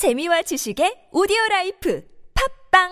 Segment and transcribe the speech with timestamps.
[0.00, 2.00] 재미와 지식의 오디오 라이프
[2.32, 2.88] 팝빵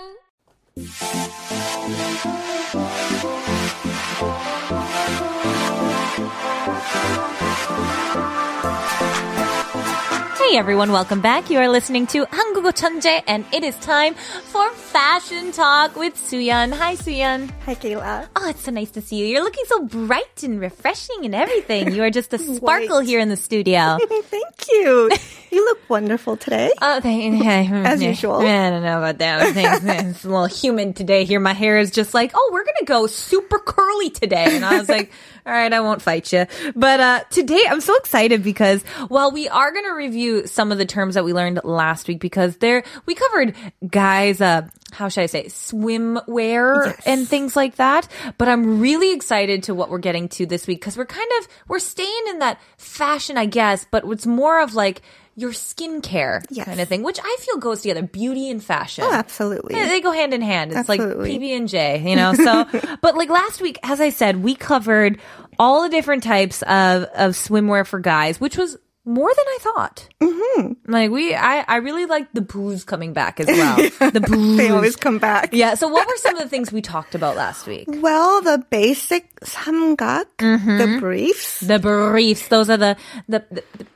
[10.49, 11.51] Hey everyone, welcome back.
[11.51, 16.73] You are listening to 한국어 천재, and it is time for fashion talk with Suyeon.
[16.73, 17.51] Hi Suyeon.
[17.67, 18.29] Hi Kayla.
[18.35, 19.27] Oh, it's so nice to see you.
[19.27, 21.93] You're looking so bright and refreshing and everything.
[21.93, 23.99] You are just a sparkle here in the studio.
[24.09, 25.11] Thank you.
[25.51, 26.71] You look wonderful today.
[26.83, 28.37] Oh, thank yeah, hmm, As usual.
[28.37, 29.57] I don't know about that.
[29.57, 31.41] It's a little humid today here.
[31.41, 34.55] My hair is just like, oh, we're going to go super curly today.
[34.57, 35.11] And I was like,
[35.49, 36.47] all right, I won't fight you.
[36.77, 40.77] But uh, today I'm so excited because while we are going to review some of
[40.79, 43.55] the terms that we learned last week because there we covered
[43.89, 47.07] guys, uh, how should I say, swimwear Yes.
[47.07, 48.09] and things like that.
[48.37, 51.49] But I'm really excited to what we're getting to this week because we're kind of
[51.67, 55.01] we're staying in that fashion, I guess, but it's more of like
[55.39, 56.67] your skincare Yes.
[56.67, 59.05] kind of thing, which I feel goes together, beauty and fashion.
[59.07, 59.77] Oh, absolutely.
[59.77, 60.73] Yeah, they go hand in hand.
[60.73, 61.31] It's Absolutely.
[61.31, 62.35] like PB and J, you know.
[62.35, 62.67] So,
[63.03, 65.19] but like last week, as I said, we covered
[65.59, 70.09] all the different types of of swimwear for guys, which was more than I thought.
[70.21, 70.91] Mm-hmm.
[70.91, 73.77] Like we, I, I really like the booze coming back as well.
[74.11, 74.59] the booze.
[74.59, 75.55] They always come back.
[75.55, 75.75] yeah.
[75.81, 77.87] So, what were some of the things we talked about last week?
[77.89, 80.77] Well, the basic 삼각, Mm-hmm.
[80.79, 82.49] the briefs, The briefs.
[82.49, 82.97] Those are the
[83.29, 83.87] the, the, the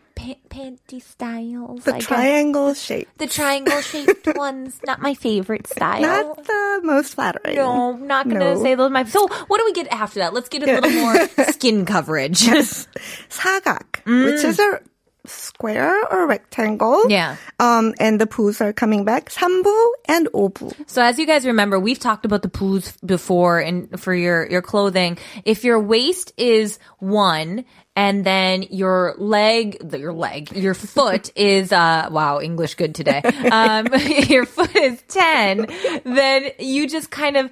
[0.49, 1.85] panty styles.
[1.85, 2.83] The I triangle guess.
[2.83, 3.09] shape.
[3.19, 6.01] The triangle shaped ones, not my favorite style.
[6.01, 7.57] Not the most flattering.
[7.57, 8.63] No, I'm not gonna no.
[8.63, 8.91] say those.
[8.91, 10.35] My so what do we get after that?
[10.35, 12.43] Let's get a little more skin coverage.
[12.53, 12.87] Yes,
[13.31, 14.25] 사각, mm.
[14.27, 14.81] which is a mm.
[15.25, 17.09] square or rectangle.
[17.09, 17.37] Yeah.
[17.59, 19.31] Um, and the poos are coming back.
[19.31, 20.75] Sambu and obu.
[20.87, 24.61] So as you guys remember, we've talked about the poos before and for your, your
[24.61, 25.17] clothing.
[25.45, 27.65] If your waist is one
[27.96, 33.22] and then your leg, the- your leg, your foot is, uh, wow, English good today.
[33.52, 33.88] Um,
[34.30, 35.66] your foot is 10,
[36.06, 37.50] then you just kind of,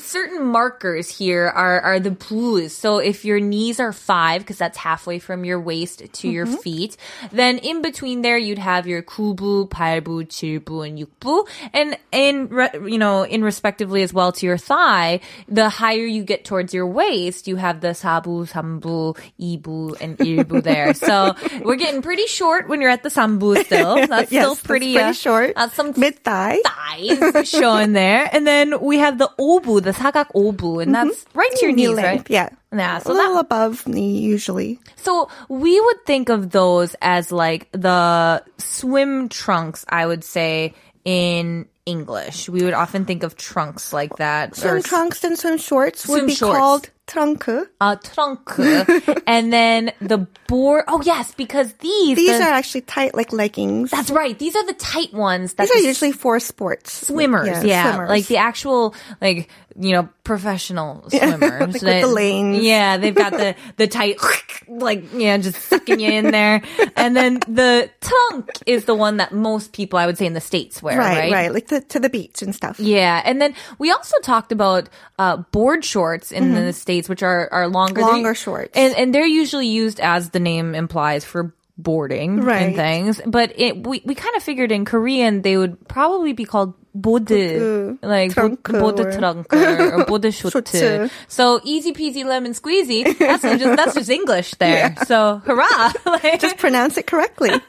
[0.00, 2.70] certain markers here are, are the poos.
[2.70, 6.96] So if your knees are five, because that's halfway from your waist to your feet,
[7.30, 11.46] then in between there you'd have your 구부, 팔부, 칠부, and 육부.
[11.74, 16.24] And in, re- you know, in respectively as well to your thigh, the higher you
[16.24, 20.94] get towards your waist, you have the 사부, 삼부, 이 부, and 일부 there.
[20.94, 24.06] So we're getting pretty short when you're at the 삼부 still.
[24.06, 25.54] That's Yes, still that's pretty, pretty uh, short.
[25.56, 26.58] That's some Mid thigh.
[26.64, 28.28] thighs showing there.
[28.32, 31.86] And then we have the obu, the 사각 obu, and that's right to your Knee
[31.88, 32.30] knees, length, right?
[32.30, 32.48] Yeah.
[32.72, 34.78] Yeah, a so little that, above knee usually.
[34.96, 40.74] so we would think of those as like the swim trunks, I would say,
[41.05, 42.47] in English.
[42.49, 44.55] We would often think of trunks like that.
[44.55, 46.57] Swim trunks and swim shorts would Swim be shorts.
[46.57, 47.45] called trunk.
[47.81, 48.51] uh, trunk.
[49.27, 50.85] and then the board.
[50.87, 52.15] Oh, yes, because these.
[52.15, 53.89] These the- are actually tight like leggings.
[53.91, 54.37] That's right.
[54.37, 55.55] These are the tight ones.
[55.55, 57.07] That These are usually for sports.
[57.07, 57.63] swimmers.
[57.63, 58.09] Yeah, swimmers.
[58.09, 61.41] like the actual like you know professional swimmers.
[61.81, 62.63] Like with the lanes.
[62.63, 64.17] Yeah, they've got the the tight
[64.67, 66.61] like yeah, just sucking you in there.
[66.95, 70.41] And then the trunk is the one that most people I would say in the
[70.41, 70.90] states wear.
[70.97, 71.31] Right, Right.
[71.31, 72.79] right, like the, to the beach and stuff.
[72.79, 77.47] Yeah, and then we also talked about uh, board shorts in the states, which are
[77.51, 78.09] are longer, Mm-hmm.
[78.09, 78.71] Longer They're- shorts.
[78.75, 83.21] and and they're usually used as the name implies for boarding and things.
[83.25, 87.98] But it we we kind of figured in Korean they would probably be called 보드,
[88.02, 90.50] like trunk 보드 or- trunk or, or 보드 쇼트.
[90.72, 91.10] 쇼트.
[91.28, 93.04] So easy peasy lemon squeezy.
[93.18, 94.94] That's just that's just English there.
[95.06, 95.92] So hurrah!
[96.06, 97.50] Like- Just pronounce it correctly.
[97.50, 97.60] and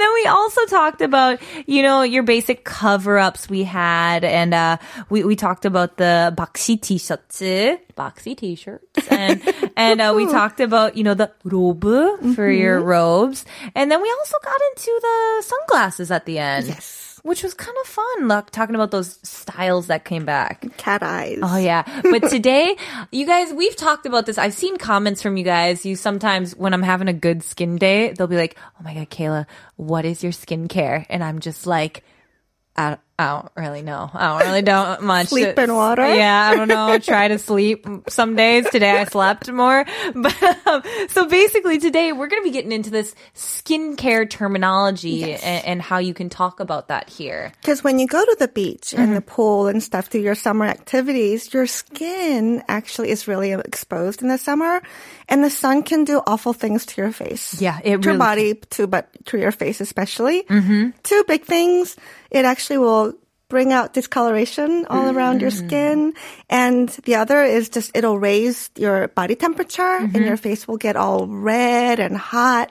[0.00, 4.24] then we also talked about, you know, your basic cover ups we had.
[4.24, 4.78] And, uh,
[5.10, 7.42] we, we talked about the boxy t-shirts,
[7.96, 9.08] boxy t-shirts.
[9.10, 9.42] And,
[9.76, 11.84] and, uh, we talked about, you know, the robe
[12.34, 13.44] for your robes.
[13.74, 16.66] And then we also got into the sunglasses at the end.
[16.68, 17.07] Yes.
[17.23, 20.65] Which was kind of fun, like, talking about those styles that came back.
[20.77, 21.39] Cat eyes.
[21.41, 21.83] Oh yeah.
[22.03, 22.75] But today,
[23.11, 24.37] you guys, we've talked about this.
[24.37, 25.85] I've seen comments from you guys.
[25.85, 29.09] You sometimes, when I'm having a good skin day, they'll be like, Oh my God,
[29.09, 31.05] Kayla, what is your skincare?
[31.09, 32.03] And I'm just like,
[32.75, 34.09] I, I don't really know.
[34.13, 35.27] I don't really don't much.
[35.27, 36.07] Sleep and water?
[36.15, 36.97] Yeah, I don't know.
[37.03, 38.69] Try to sleep some days.
[38.69, 39.85] Today I slept more.
[40.15, 45.65] But um, so basically today we're going to be getting into this skincare terminology and,
[45.65, 47.51] and how you can talk about that here.
[47.61, 49.15] Because when you go to the beach and Mm-hmm.
[49.15, 54.27] the pool and stuff, do your summer activities, your skin actually is really exposed in
[54.27, 54.81] the summer,
[55.27, 57.59] and the sun can do awful things to your face.
[57.59, 60.43] Yeah, it to your really body too, but to your face especially.
[60.43, 60.89] Mm-hmm.
[61.03, 61.95] Two big things.
[62.29, 63.08] It actually will
[63.49, 65.67] bring out discoloration all around your Mm.
[65.67, 66.13] skin,
[66.49, 70.15] and the other is just it'll raise your body temperature, Mm-hmm.
[70.15, 72.69] and your face will get all red and hot.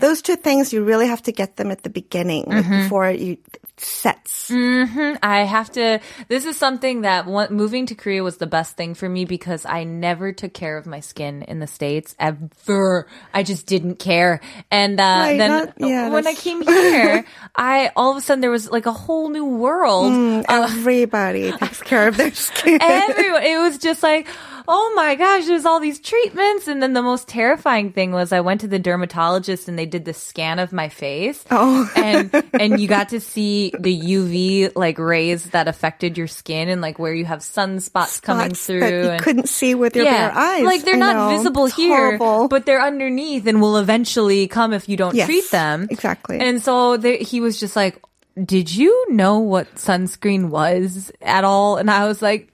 [0.00, 2.82] those two things you really have to get them at the beginning like, Mm-hmm.
[2.88, 3.36] before you
[3.82, 4.50] sets.
[4.50, 6.00] I have to.
[6.28, 9.64] This is something that one, moving to Korea was the best thing for me because
[9.64, 13.06] I never took care of my skin in the states ever.
[13.32, 14.40] I just didn't care.
[14.70, 17.24] And uh, Right, then not- yeah, when I came here,
[17.54, 20.12] I all of a sudden there was like a whole new world.
[20.12, 22.78] Mm, Everybody takes care of their skin.
[22.82, 24.26] Everyone, it was just like.
[24.68, 26.68] Oh my gosh, there's all these treatments.
[26.68, 30.04] And then the most terrifying thing was I went to the dermatologist and they did
[30.04, 31.44] the scan of my face.
[31.50, 31.90] Oh.
[31.96, 36.80] and and you got to see the UV like rays that affected your skin and
[36.80, 38.80] like where you have sunspots coming through.
[38.80, 40.62] that you and, couldn't see with your bare eyes.
[40.64, 41.36] Like they're I not know.
[41.36, 42.48] visible It's here, horrible.
[42.48, 45.86] but they're underneath and will eventually come if you don't Yes, treat them.
[45.90, 46.38] exactly.
[46.40, 48.00] And so there, he was just like,
[48.42, 52.49] "Did you know what sunscreen was at all?" And I was like.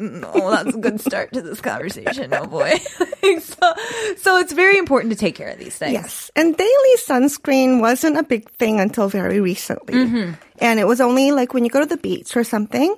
[0.00, 2.32] "Mm, No, that's a good start to this conversation.
[2.32, 2.76] Oh boy.
[3.40, 3.74] so,
[4.16, 5.92] so it's very important to take care of these things.
[5.92, 6.30] Yes.
[6.34, 9.94] And daily sunscreen wasn't a big thing until very recently.
[9.94, 10.32] Mm-hmm.
[10.58, 12.96] And it was only like when you go to the beach or something.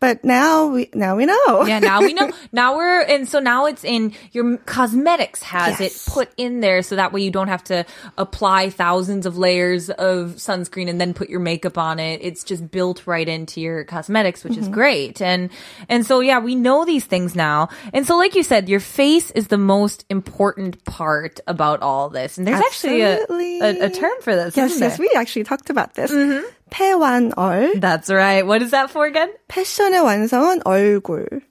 [0.00, 1.64] But now we now we know.
[1.66, 2.30] Yeah, now we know.
[2.52, 6.08] Now we're and so now it's in your cosmetics has Yes.
[6.08, 7.84] it put in there so that way you don't have to
[8.18, 12.20] apply thousands of layers of sunscreen and then put your makeup on it.
[12.22, 14.72] It's just built right into your cosmetics, which is Mm-hmm.
[14.74, 15.20] great.
[15.22, 15.50] And
[15.88, 17.68] and so yeah, we know these things now.
[17.92, 22.38] And so like you said, your face is the most important part about all this.
[22.38, 24.56] And there's actually a, a a term for this.
[24.56, 25.06] Yes, yes, there?
[25.06, 26.10] we actually talked about this.
[26.10, 26.46] Mm-hmm.
[26.70, 27.80] 패완얼.
[27.80, 28.46] That's right.
[28.46, 29.30] What is that for again?
[29.48, 31.42] 패션의 완성은 얼굴.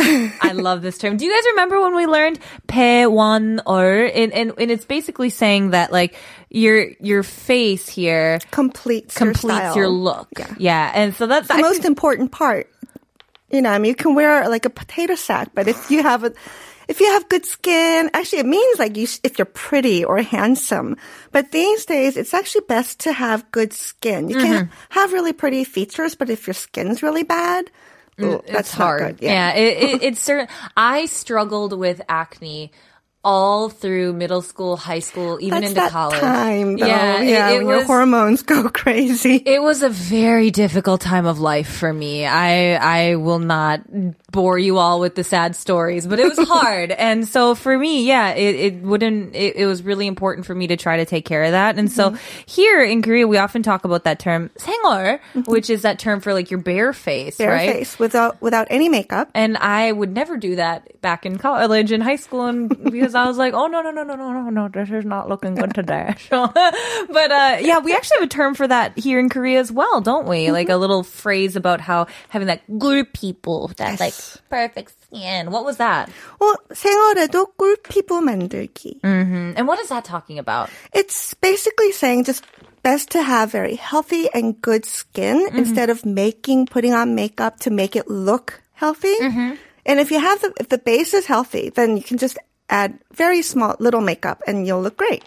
[0.00, 1.16] I love this term.
[1.16, 2.38] Do you guys remember when we learned
[2.68, 4.10] 패완얼?
[4.14, 6.16] And, and and it's basically saying that like
[6.48, 10.28] your your face here completes completes your, your look.
[10.38, 10.54] Yeah.
[10.58, 10.92] yeah.
[10.94, 12.68] and so that's the most important part.
[13.50, 16.24] You know, I mean, you can wear like a potato sack, but if you have
[16.24, 16.32] a
[16.90, 20.96] if you have good skin, actually, it means like you, if you're pretty or handsome.
[21.30, 24.28] But these days, it's actually best to have good skin.
[24.28, 24.72] You can Mm-hmm.
[24.90, 27.70] have really pretty features, but if your skin's really bad,
[28.20, 29.18] ooh, that's hard.
[29.18, 29.22] good.
[29.22, 30.48] Yeah, it, it, it's certain.
[30.76, 32.72] I struggled with acne
[33.22, 36.20] all through middle school, high school, even That's into college.
[36.20, 36.86] time, though.
[36.86, 39.36] Yeah, yeah, it, it when your hormones go crazy.
[39.36, 42.24] It was a very difficult time of life for me.
[42.24, 43.82] I I will not
[44.30, 46.92] bore you all with the sad stories, but it was hard.
[46.92, 50.66] and so for me, yeah, it, it wouldn't it, it was really important for me
[50.68, 51.78] to try to take care of that.
[51.78, 52.42] And so mm-hmm.
[52.46, 55.40] here in Korea we often talk about that term 생얼, mm-hmm.
[55.42, 57.70] which is that term for like your bare face, Bare right?
[57.70, 59.30] face without without any makeup.
[59.34, 63.27] And I would never do that back in college and high school, and because I
[63.27, 65.73] was like, oh no no no no no no no, this is not looking good
[65.73, 66.13] today.
[66.29, 69.71] So, but uh, yeah, we actually have a term for that here in Korea as
[69.71, 70.51] well, don't we?
[70.51, 74.13] Like a little phrase about how having that good people, that like
[74.49, 75.51] perfect skin.
[75.51, 76.09] What was that?
[76.39, 79.01] 어, 생얼에도 꿀 피부 만들기.
[79.01, 80.69] Mm, And what is that talking about?
[80.93, 82.43] It's basically saying just
[82.83, 85.57] best to have very healthy and good skin Mm-hmm.
[85.57, 89.15] instead of making, putting on makeup to make it look healthy.
[89.21, 89.55] Mm-hmm.
[89.87, 92.37] And if you have the, if the base is healthy, then you can just
[92.70, 95.24] add very small little makeup and you'll look great.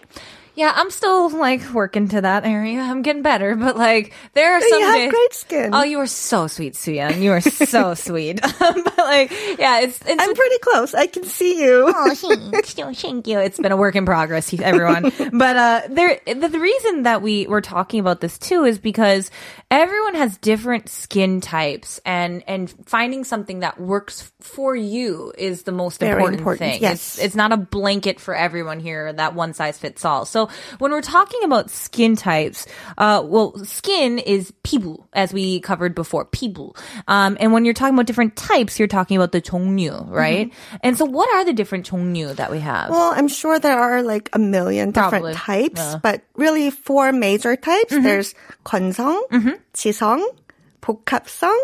[0.56, 2.80] Yeah, I'm still like working to that area.
[2.80, 5.10] I'm getting better, but like there are some you have days.
[5.10, 5.70] great skin.
[5.74, 7.20] Oh, you are so sweet, Suyeon.
[7.20, 8.40] You are so sweet.
[8.60, 10.94] but like, yeah, it's it's I'm pretty close.
[10.94, 11.92] I can see you.
[11.94, 12.14] Oh,
[12.52, 13.38] thank you, thank you.
[13.40, 15.10] It's been a work in progress, everyone.
[15.32, 19.32] but uh, there, the, the reason that we were talking about this too is because
[19.72, 25.72] everyone has different skin types, and and finding something that works for you is the
[25.72, 26.82] most Very important, important, thing.
[26.82, 27.16] yes.
[27.16, 30.24] It's, it's not a blanket for everyone here that one size fits all.
[30.26, 30.43] So
[30.79, 32.65] when we're talking about skin types,
[32.97, 36.75] uh, well, skin is pibu, as we covered before, pibu.
[37.07, 40.51] Um, and when you're talking about different types, you're talking about the 종류, right?
[40.83, 42.89] And so what are the different 종류 that we have?
[42.89, 45.33] Well, I'm sure there are like a million different Probably.
[45.33, 45.99] types, Yeah.
[46.01, 47.93] but really four major types.
[47.93, 48.03] Mm-hmm.
[48.03, 48.35] There's
[48.65, 49.19] 건성,
[49.73, 50.21] 지성,
[50.81, 51.55] 복합성,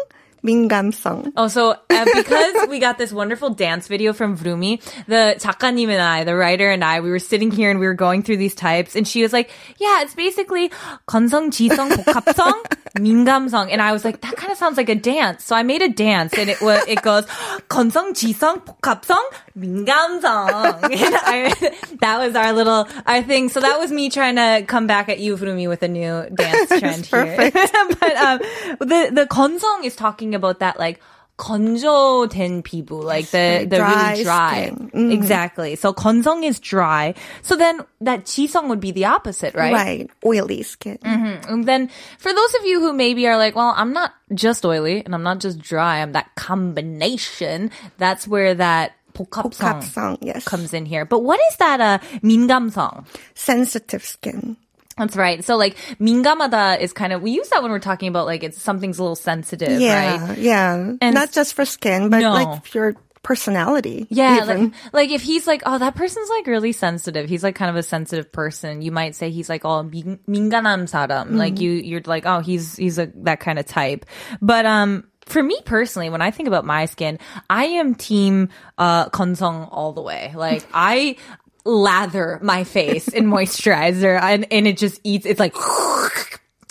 [0.45, 1.33] 민감성.
[1.35, 6.01] Oh, so uh, because we got this wonderful dance video from Vroomi, the 작가님 and
[6.01, 8.53] I, the writer and I, we were sitting here and we were going through these
[8.53, 10.69] types, and she was like, "Yeah, it's basically
[11.07, 12.53] 건성, 지성, 복합성,
[12.97, 15.81] 민감성," and I was like, "That kind of sounds like a dance." So I made
[15.81, 17.25] a dance, and it was it goes
[17.67, 19.19] 건성, 지성, 복합성,
[19.57, 21.53] 민감성, and I,
[22.01, 23.49] that was our little our thing.
[23.49, 26.69] So that was me trying to come back at you, Vroomi, with a new dance
[26.79, 27.51] trend here.
[27.51, 28.39] but um,
[28.79, 31.01] the the 건성 is talking about that like
[31.39, 34.65] 건조된 피부, like the the dry really dry.
[34.67, 34.89] skin.
[34.95, 35.11] Mm-hmm.
[35.11, 35.75] Exactly.
[35.75, 37.13] So 건성 is dry.
[37.41, 39.73] So then that 지성 would be the opposite, right?
[39.73, 40.09] Right.
[40.25, 40.97] Oily skin.
[41.03, 45.03] And then for those of you who maybe are like, well, I'm not just oily
[45.03, 47.69] and I'm not just dry, I'm that combination.
[47.97, 50.45] That's where that 복합성 복합성, yes.
[50.45, 51.03] comes in here.
[51.03, 53.05] But what is that uh 민감성?
[53.33, 54.55] Sensitive skin.
[55.00, 55.42] That's right.
[55.42, 58.60] So like mingamada is kind of we use that when we're talking about like it's
[58.60, 60.38] something's a little sensitive, yeah, right?
[60.38, 60.92] Yeah.
[61.00, 62.32] And not just for skin, but no.
[62.32, 64.06] like your personality.
[64.10, 64.70] Yeah, even.
[64.70, 67.30] like like if he's like, oh, that person's like really sensitive.
[67.30, 68.82] He's like kind of a sensitive person.
[68.82, 71.08] You might say he's like, oh, minganam saram.
[71.08, 71.36] Mm-hmm.
[71.36, 74.04] Like you, you're like, oh, he's he's a that kind of type.
[74.42, 79.08] But um, for me personally, when I think about my skin, I am team uh
[79.08, 80.32] Konsong all the way.
[80.34, 81.16] Like I
[81.63, 85.25] lather my face in moisturizer and and it just eats.
[85.25, 85.55] It's like.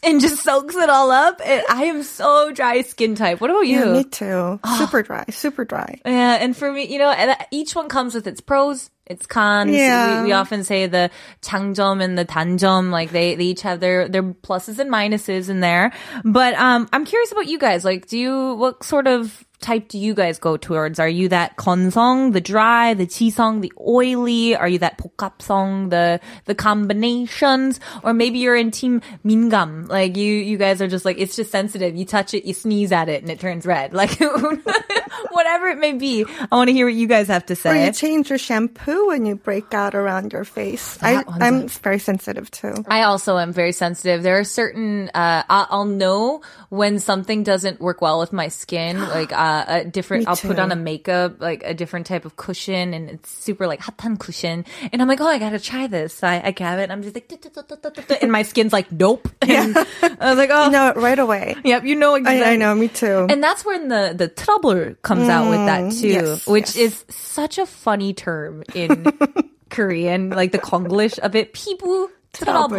[0.07, 1.41] And just soaks it all up.
[1.43, 3.41] And I am so dry skin type.
[3.41, 3.79] What about you?
[3.79, 4.61] yeah, me too.
[4.76, 5.99] Super dry, super dry.
[6.05, 9.71] Yeah, and for me, you know, and each one comes with its pros, its cons.
[9.71, 10.21] Yeah.
[10.21, 11.11] We, we often say the
[11.41, 15.61] 장점 and the 단점, like they, they each have their, their pluses and minuses in
[15.61, 15.91] there.
[16.23, 17.83] But, um, I'm curious about you guys.
[17.83, 21.00] Like, do you, what sort of type do you guys go towards?
[21.00, 24.56] Are you that konsong, the dry, the chisong, the oily?
[24.56, 27.80] Are you that pokapsong, the the combinations?
[28.04, 31.51] Or maybe you're in team mingam, like you you guys are just like it's just
[31.51, 31.96] sensitive.
[31.96, 33.94] You touch it, you sneeze at it, and it turns red.
[33.94, 34.20] Like
[35.50, 36.25] whatever it may be.
[36.51, 37.86] I want to hear what you guys have to Or say.
[37.86, 40.98] you change your shampoo when you break out around your face.
[41.01, 42.86] I, That one's I'm very sensitive too.
[42.88, 44.22] I also am very sensitive.
[44.22, 49.00] There are certain, uh, I- I'll know when something doesn't work well with my skin,
[49.18, 52.94] like, uh, a different, I'll put on a makeup, like a different type of cushion
[52.94, 54.65] and it's super like 핫한 cushion.
[54.94, 56.22] And I'm like, oh, I gotta try this.
[56.24, 57.25] I, I grab it and I'm just like,
[58.22, 59.27] and my skin's like, nope.
[59.50, 61.56] And I was like, oh, You know it right away.
[61.63, 62.44] yep, you know exactly.
[62.44, 63.25] I, I know, me too.
[63.29, 66.76] And that's when the the trouble comes out with that too, yes, which yes.
[66.76, 69.05] is such a funny term in
[69.71, 71.53] Korean, like the Konglish of it.
[71.53, 72.79] 피부 trouble.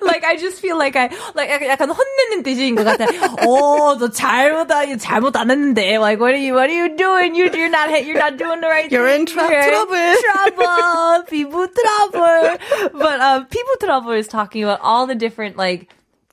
[0.00, 3.04] like I just feel like I like 약간- 약간 혼내는 뜻인 것 같아.
[3.44, 5.98] 어, 너 잘못 아- 잘못 안 했는데.
[6.00, 7.34] Like what are you what are you doing?
[7.34, 9.20] You you're not you're not doing the right You're thing.
[9.20, 9.62] in trou- here.
[9.68, 10.14] trouble.
[10.24, 11.24] Trouble.
[11.28, 12.58] 피부 trouble.
[12.98, 15.88] But um, 피부 trouble is talking about all the different like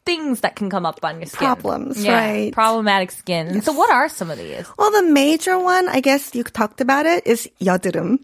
[0.05, 1.39] things that can come up on your skin.
[1.47, 2.53] Problems, Yeah, right.
[2.53, 3.61] Problematic skin.
[3.61, 4.65] So what are some of these?
[4.77, 8.19] well, the major one, I guess you talked about it, is 여드름.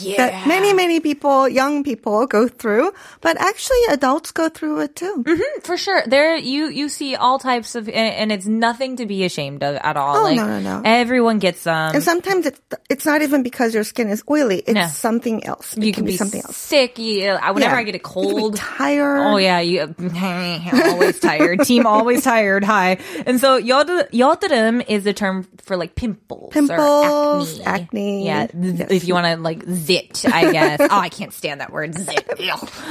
[0.00, 0.16] Yeah.
[0.16, 5.24] That many, many people, young people go through, but actually adults go through it too.
[5.62, 6.02] For sure.
[6.06, 9.76] There you you see all types of and, and it's nothing to be ashamed of
[9.76, 10.16] at all.
[10.16, 10.82] Oh, like no, no, no.
[10.84, 14.58] everyone gets um And sometimes it's, it's not even because your skin is oily.
[14.66, 14.86] It's No.
[14.88, 15.76] something else.
[15.76, 16.56] It you can can be something else.
[16.56, 16.98] sick.
[16.98, 17.80] You, uh, whenever Yeah.
[17.80, 19.20] I get a You can be cold, tired.
[19.20, 19.94] Oh yeah, you
[20.72, 21.60] always tired.
[21.64, 22.64] Team always tired.
[22.64, 22.98] Hi.
[23.26, 28.24] And so 여드 여드름 is the term for like pimples, Pimples, or acne.
[28.24, 28.26] acne.
[28.26, 28.90] Yeah, th- Yes.
[28.90, 30.79] if you want to like zit, I guess.
[30.81, 32.25] oh, I can't stand that word zit.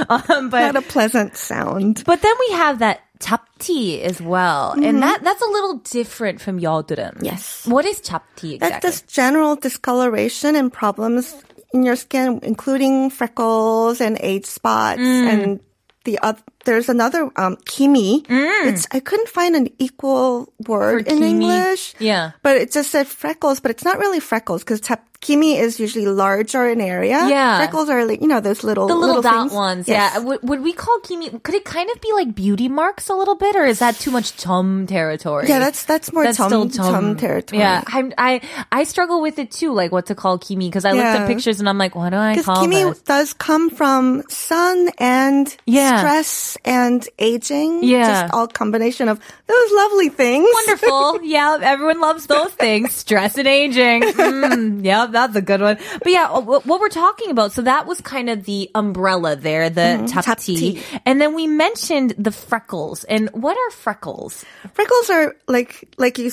[0.09, 2.03] Um, but, Not a pleasant sound.
[2.05, 4.73] But then we have that chapti as well.
[4.73, 4.85] Mm-hmm.
[4.85, 7.23] And that, that's a little different from yodurun.
[7.23, 7.67] Yes.
[7.67, 8.59] What is chapti exactly?
[8.59, 11.35] That's just general discoloration and problems
[11.73, 15.33] in your skin, including freckles and age spots mm.
[15.33, 15.61] and
[16.05, 18.23] the other, there's another um, kimi.
[18.23, 18.67] Mm.
[18.67, 21.31] It's I couldn't find an equal word For in kimi.
[21.31, 21.95] English.
[21.99, 25.81] Yeah, but it just said freckles, but it's not really freckles because tap kimi is
[25.81, 27.27] usually larger in area.
[27.29, 27.59] Yeah.
[27.59, 29.53] freckles are like you know those little the little, dot things.
[29.53, 30.13] ones, Yes.
[30.15, 30.21] yeah.
[30.21, 31.31] Would, would we call kimi?
[31.31, 34.11] Could it kind of be like beauty marks a little bit, or is that too
[34.11, 35.47] much chum territory?
[35.49, 37.59] Yeah, that's that's more That's tum, tum territory.
[37.61, 40.93] Yeah, I'm, I I struggle with it too, like what to call kimi because I
[40.93, 42.55] looked at pictures and I'm like, what do I call?
[42.55, 43.03] Because kimi this?
[43.03, 45.99] does come from sun and Yeah.
[45.99, 47.83] stress and aging.
[47.83, 48.23] Yeah.
[48.23, 50.49] Just all combination of those lovely things.
[50.67, 51.23] Wonderful.
[51.25, 52.95] yeah, everyone loves those things.
[52.95, 54.03] Stress and aging.
[54.03, 55.79] Mm, yeah, that's a good one.
[56.03, 59.71] But yeah, uh, what we're talking about, so that was kind of the umbrella there,
[59.71, 60.83] the tapti.
[61.05, 63.05] And then we mentioned the freckles.
[63.05, 64.45] And what are freckles?
[64.73, 66.31] Freckles are like like you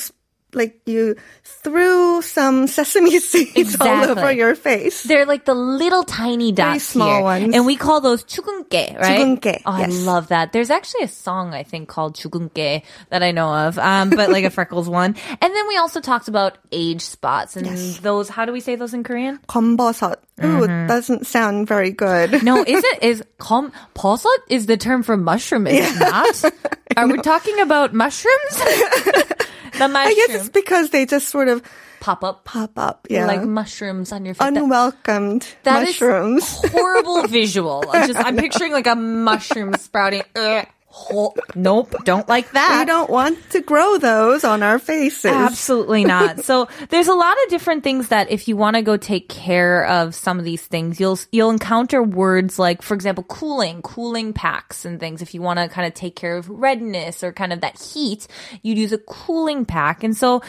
[0.54, 4.10] like you threw some sesame seeds all Exactly.
[4.22, 5.04] over your face.
[5.04, 7.22] They're like the little tiny dots small here.
[7.22, 7.54] ones.
[7.54, 9.20] And we call those chugunke, right?
[9.20, 10.02] chugunke, Oh, I yes.
[10.02, 10.50] love that.
[10.52, 14.42] There's actually a song I think called chugunke that I know of, um, but like
[14.44, 15.14] a freckles one.
[15.40, 17.66] And then we also talked about age spots and
[18.02, 18.28] those.
[18.28, 19.38] How do we say those in Korean?
[19.48, 20.16] 검버섯.
[20.43, 20.83] Ooh, mm-hmm.
[20.83, 22.43] it doesn't sound very good.
[22.43, 25.93] no, is it is com 버섯 is the term for mushroom, is yeah.
[25.93, 26.53] it not?
[26.97, 28.35] Are we talking about mushrooms?
[28.51, 29.95] the mushroom.
[29.95, 31.63] I guess it's because they just sort of
[32.01, 34.45] pop up, pop up, yeah, like mushrooms on your face.
[34.45, 36.59] Unwelcomed that, that mushrooms.
[36.71, 37.85] horrible visual.
[37.89, 40.23] I'm just I'm picturing like a mushroom sprouting.
[40.35, 40.67] Ugh.
[40.97, 42.79] Ho- nope, don't like that.
[42.79, 45.25] we don't want to grow those on our faces.
[45.25, 46.39] Absolutely not.
[46.45, 49.85] So there's a lot of different things that if you want to go take care
[49.85, 54.85] of some of these things, you'll you'll encounter words like, for example, cooling, cooling packs
[54.85, 55.21] and things.
[55.21, 58.25] If you want to kind of take care of redness or kind of that heat,
[58.63, 60.01] you'd use a cooling pack.
[60.01, 60.41] And so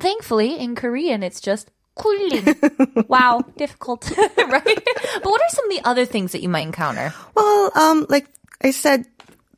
[0.00, 2.56] thankfully in Korean, it's just cooling.
[3.08, 4.64] wow, difficult, right?
[4.64, 7.12] But what are some of the other things that you might encounter?
[7.34, 8.28] Well, um, like
[8.62, 9.04] I said,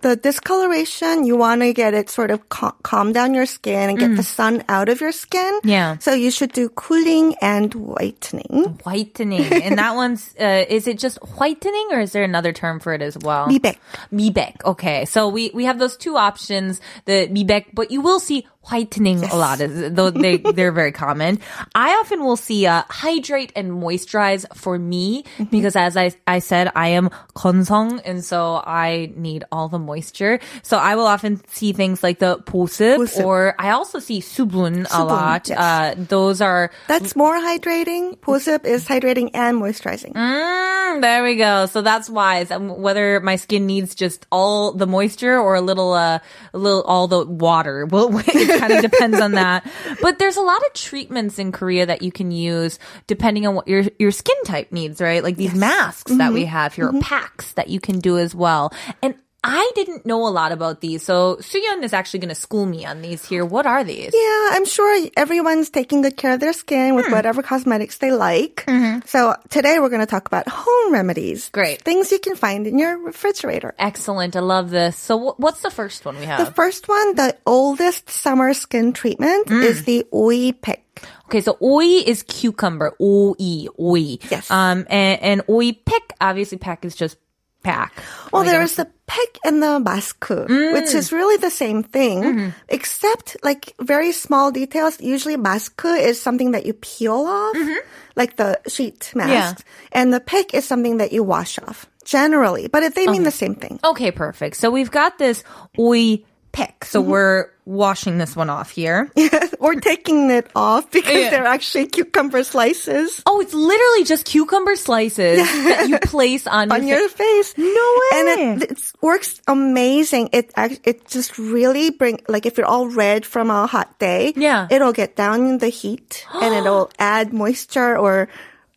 [0.06, 3.98] the discoloration, you want to get it sort of cal- calm down your skin and
[3.98, 5.60] get the sun out of your skin.
[5.64, 5.98] Yeah.
[5.98, 8.78] So you should do cooling and whitening.
[8.84, 12.94] Whitening, and that one's uh, is it just whitening or is there another term for
[12.94, 13.48] it as well?
[13.48, 13.78] 미백.
[14.12, 14.54] Mibec.
[14.64, 19.23] Okay, so we we have those two options, the mibec, but you will see whitening
[19.25, 21.39] a lot, is- though they they're very common.
[21.73, 26.69] I often will see uh, hydrate and moisturize for me because as I I said,
[26.75, 30.39] I am 건성, and so I need all the moisture.
[30.61, 33.25] So I will often see things like the 보습, 보습.
[33.25, 35.49] or I also see 수분 a 수분, lot.
[35.49, 35.57] yes.
[35.57, 38.17] Uh, those are That's more hydrating.
[38.21, 40.13] 보습 is hydrating and moisturizing.
[40.13, 41.65] Mm, there we go.
[41.65, 42.51] So that's wise.
[42.51, 46.19] Um, whether my skin needs just all the moisture or a little, uh,
[46.53, 47.85] a little all the water.
[47.89, 48.09] Well,
[48.56, 49.66] it kind of depends on that.
[50.00, 53.68] But there's a lot of treatments in Korea that you can use depending on what
[53.68, 55.22] your your skin type needs, right?
[55.22, 56.50] Like these masks that we mm-hmm.
[56.50, 57.00] have here, mm-hmm.
[57.00, 58.72] packs that you can do as well.
[59.02, 59.14] And
[59.44, 62.84] I didn't know a lot about these, so Suyeon is actually going to school me
[62.84, 63.44] on these here.
[63.44, 64.10] What are these?
[64.12, 67.12] Yeah, I'm sure everyone's taking good care of their skin with hmm.
[67.12, 68.64] whatever cosmetics they like.
[68.66, 69.06] Mm-hmm.
[69.06, 71.48] So today we're going to talk about home remedies.
[71.50, 71.82] Great.
[71.82, 73.74] Things you can find in your refrigerator.
[73.78, 74.34] Excellent.
[74.34, 74.98] I love this.
[74.98, 76.44] So wh- what's the first one we have?
[76.44, 79.62] The first one, the oldest summer skin treatment hmm.
[79.62, 80.82] is the Oi Pick.
[81.26, 82.94] Okay, so oi is cucumber.
[83.00, 84.18] Oi, oi.
[84.30, 84.50] Yes.
[84.50, 87.18] Um, and, and oi pick, obviously pack is just
[87.66, 87.92] pack.
[88.30, 90.72] Well, Like, there is the pick and the mask, mm.
[90.72, 92.48] which is really the same thing, mm-hmm.
[92.70, 95.02] except like very small details.
[95.02, 97.82] Usually, mask is something that you peel off, mm-hmm.
[98.14, 101.90] like the sheet mask, and the pick is something that you wash off.
[102.06, 103.82] Generally, but if they mean the same thing.
[103.82, 104.54] Okay, perfect.
[104.54, 105.42] So we've got this
[105.74, 106.22] oi
[106.56, 106.84] pick.
[106.86, 107.10] So mm-hmm.
[107.10, 109.10] we're washing this one off here.
[109.60, 111.30] or taking it off because Yeah.
[111.30, 116.86] they're actually cucumber slices Oh, it's literally just cucumber slices that you place on, on
[116.86, 117.58] your your fa- face.
[117.58, 117.64] No
[118.00, 118.08] way.
[118.14, 120.30] And it, it works amazing.
[120.32, 124.68] It it just really bring like if you're all red from a hot day, Yeah.
[124.70, 128.28] it'll get down in the heat and it'll add moisture or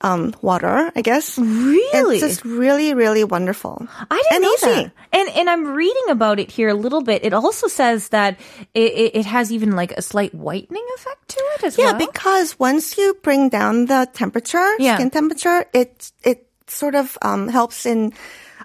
[0.01, 1.38] um water, I guess.
[1.38, 2.17] Really?
[2.17, 3.85] It's just really really wonderful.
[4.09, 4.83] I didn't and know easy.
[4.88, 4.91] that.
[5.12, 7.25] And and I'm reading about it here a little bit.
[7.25, 8.39] It also says that
[8.73, 11.99] it, it, has even like a slight whitening effect to it as Yeah, well.
[11.99, 14.95] Yeah, because once you bring down the temperature, Yeah.
[14.95, 18.13] skin temperature, it it sort of um, helps in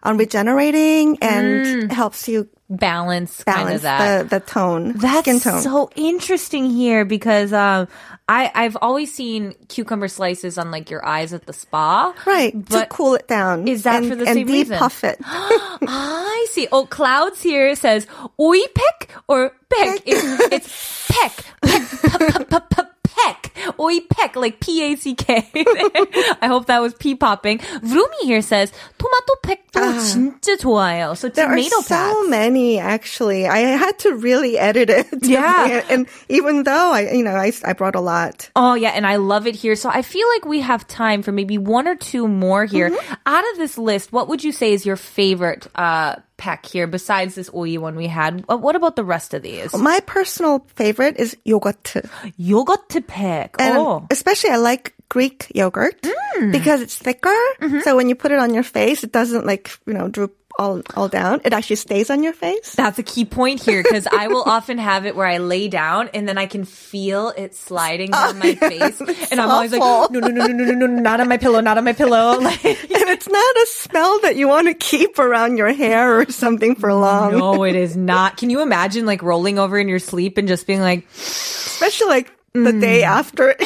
[0.05, 3.45] um, regenerating and helps you balance, Mm.
[3.45, 4.31] kind of balance that.
[4.31, 5.61] the the tone, That's skin tone.
[5.63, 7.89] so interesting here because um,
[8.29, 12.15] I I've always seen cucumber slices on like your eyes at the spa.
[12.27, 13.69] Right, to cool it down.
[13.69, 14.73] Is that and, for the and same reason?
[14.75, 15.19] depuff it.
[15.25, 16.69] I see.
[16.73, 18.07] Oh, clouds here says
[18.41, 20.01] oi peck or peck.
[20.07, 21.45] It's, it's peck.
[21.63, 21.83] Peck.
[22.03, 23.34] p- p- p- p- Peck
[23.80, 24.36] Oi peck.
[24.36, 25.52] Like P-A-C-K.
[26.42, 27.60] I hope that was pee popping.
[27.84, 31.16] Vroomy here says 토마토 팩도 진짜 좋아요.
[31.18, 31.32] So Ah.
[31.34, 32.30] There are tomato so packs.
[32.30, 33.48] many actually.
[33.48, 35.08] I had to really edit it.
[35.24, 35.82] to Yeah.
[35.82, 38.50] be- and even though I, you know, I, I brought a lot.
[38.56, 39.76] Oh yeah, and I love it here.
[39.76, 42.92] So I feel like we have time for maybe one or two more here.
[43.26, 47.35] Out of this list, what would you say is your favorite uh pack here besides
[47.35, 48.45] this oil one we had?
[48.47, 49.75] What about the rest of these?
[49.75, 51.95] My personal favorite is yogurt.
[52.37, 53.57] Yogurt pack.
[53.59, 54.07] And oh.
[54.11, 56.53] especially I like Greek yogurt mm.
[56.53, 57.29] because it's thicker.
[57.61, 57.81] Mm-hmm.
[57.81, 60.83] So when you put it on your face, it doesn't like, you know, droop all,
[60.95, 61.41] all down.
[61.45, 62.75] It actually stays on your face.
[62.75, 66.11] That's a key point here because I will often have it where I lay down
[66.15, 69.81] and then I can feel it sliding oh, down my face, and I'm always like,
[69.81, 72.39] no, no, no, no, no, no, no, not on my pillow, not on my pillow.
[72.45, 76.31] Like, And it's not a smell that you want to keep around your hair or
[76.31, 77.39] something for long.
[77.39, 78.37] no, it is not.
[78.37, 82.33] Can you imagine like rolling over in your sleep and just being like, Especially like
[82.53, 82.81] the mm.
[82.81, 83.57] day after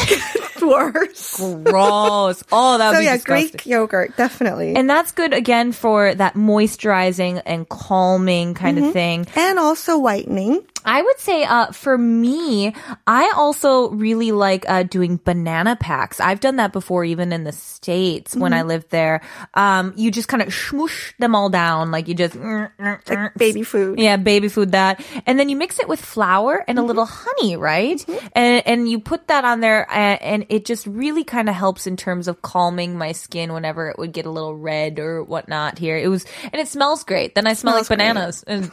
[0.62, 1.37] worse.
[1.38, 2.44] gross?
[2.53, 3.51] Oh, that would So be yeah, disgusting.
[3.51, 4.75] Greek yogurt, definitely.
[4.75, 8.92] And that's good again for that moisturizing and calming kind of mm-hmm.
[8.92, 9.27] thing.
[9.37, 10.62] and also whitening.
[10.85, 12.73] I would say, uh, for me,
[13.07, 16.18] I also really like uh, doing banana packs.
[16.18, 18.68] I've done that before, even in the states when I mm-hmm.
[18.68, 19.21] lived there.
[19.53, 23.11] Um, you just kind of smoosh them all down, like you just mm, mm, mm.
[23.11, 23.99] Like baby food.
[23.99, 26.88] yeah, baby food that, and then you mix it with flour and a mm-hmm.
[26.88, 28.03] little honey, right?
[28.33, 31.56] And and you put that on there, uh, and, and it just really kind of
[31.56, 35.23] helps in terms of calming my skin whenever it would get a little red or
[35.23, 35.77] whatnot.
[35.77, 37.36] Here, it was, and it smells great.
[37.36, 37.97] Then I smell like Smells great.
[38.13, 38.71] bananas, and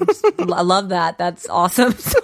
[0.53, 1.19] I love that.
[1.19, 1.93] That's awesome.
[1.93, 2.19] So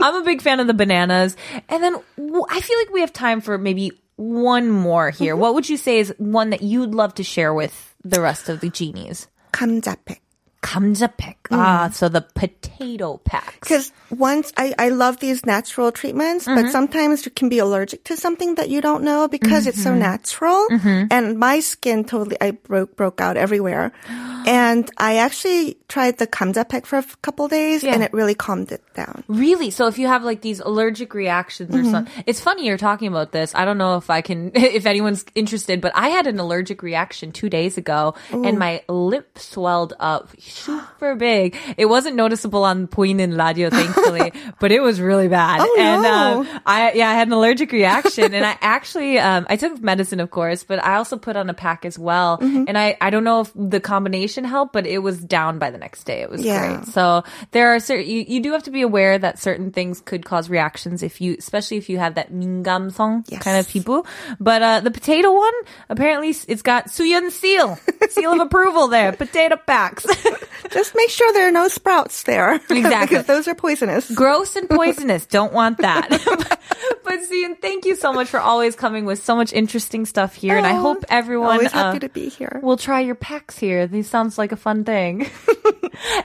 [0.00, 1.36] I'm a big fan of the bananas,
[1.68, 5.36] and then w- I feel like we have time for maybe one more here.
[5.36, 8.60] What would you say is one that you'd love to share with the rest of
[8.60, 9.28] the genies?
[9.52, 10.18] 감자팩.
[10.65, 11.37] 감자 pack.
[11.51, 13.59] Ah, so the potato packs.
[13.61, 16.55] Because once I, I love these natural treatments, Mm-hmm.
[16.57, 19.91] but sometimes you can be allergic to something that you don't know because it's so
[19.91, 19.99] Mm-hmm.
[19.99, 20.67] natural.
[21.13, 23.91] And my skin totally, I broke, broke out everywhere.
[24.45, 27.93] and I actually tried the kamja pack for a couple days Yeah.
[27.93, 29.23] and it really calmed it down.
[29.27, 29.69] Really?
[29.69, 33.31] So if you have like these allergic reactions or something, it's funny you're talking about
[33.31, 33.53] this.
[33.53, 37.31] I don't know if I can, if anyone's interested, but I had an allergic reaction
[37.31, 41.57] two days ago and my lip swelled up super big.
[41.77, 45.59] It wasn't noticeable on Puinin Radio, thankfully, but it was really bad.
[45.61, 46.41] Oh, and no.
[46.41, 50.19] um, I yeah, I had an allergic reaction, and I actually um, I took medicine,
[50.19, 52.37] of course, but I also put on a pack as well.
[52.37, 52.65] Mm-hmm.
[52.67, 55.77] And I I don't know if the combination helped, but it was down by the
[55.77, 56.21] next day.
[56.21, 56.77] It was yeah.
[56.77, 56.87] great.
[56.87, 60.25] So there are certain you, you do have to be aware that certain things could
[60.25, 63.41] cause reactions if you, especially if you have that mingamsong yes.
[63.41, 64.05] kind of people.
[64.39, 65.53] But uh, the potato one,
[65.89, 67.77] apparently, it's got Suyeon seal
[68.09, 69.11] seal of approval there.
[69.11, 70.05] Potato packs.
[70.71, 72.55] Just make sure there are no sprouts there.
[72.69, 73.07] Exactly.
[73.17, 74.09] because those are poisonous.
[74.11, 75.25] Gross and poisonous.
[75.25, 76.09] Don't want that.
[76.09, 80.57] but Suyeon, thank you so much for always coming with so much interesting stuff here.
[80.57, 82.59] and I Oh, hope everyone Always happy uh, to be here.
[82.63, 83.87] will try your packs here.
[83.87, 85.29] These sounds like a fun thing.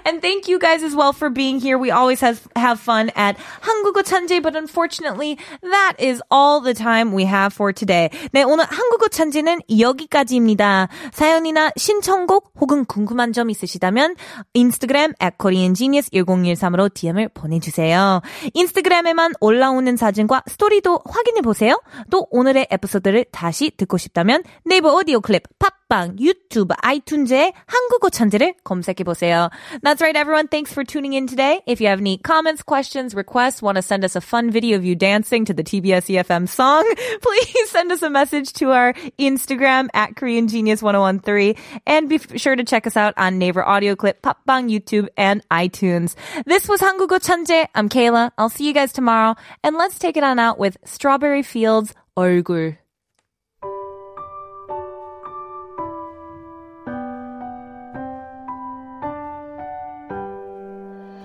[0.05, 1.79] And thank you guys as well for being here.
[1.79, 7.13] We always have, have fun at 한국어 천재, but unfortunately, that is all the time
[7.13, 8.11] we have for today.
[8.33, 10.89] 네, 오늘 한국어 천재는 여기까지입니다.
[11.13, 14.17] 사연이나 신청곡 혹은 궁금한 점 있으시다면
[14.55, 18.21] 인스타그램 at koreangenius1013으로 DM을 보내주세요.
[18.55, 21.81] 인스타그램에만 올라오는 사진과 스토리도 확인해보세요.
[22.11, 25.43] 또 오늘의 에피소드를 다시 듣고 싶다면 네이버 오디오 클립,
[25.90, 29.50] 팟빵, 유튜브, 아이튠즈에 한국어 천재를 검색해보세요.
[29.82, 30.48] That's right, everyone.
[30.48, 31.62] Thanks for tuning in today.
[31.66, 34.86] If you have any comments, questions, requests, want to send us a fun video of
[34.86, 36.84] you dancing to the TBS EFM song,
[37.22, 41.56] please send us a message to our Instagram at Korean Genius 1013
[41.88, 45.42] and be f- sure to check us out on Naver Audio Clip, 팟빵, YouTube, and
[45.50, 46.16] iTunes.
[46.46, 47.68] This was 한국어 천재.
[47.74, 48.32] I'm Kayla.
[48.38, 49.36] I'll see you guys tomorrow.
[49.64, 52.78] And let's take it on out with Strawberry Fields 얼굴.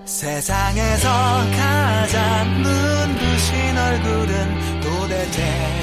[0.06, 1.08] 세상에서
[1.50, 5.75] 가장 눈부신 얼굴은 도대체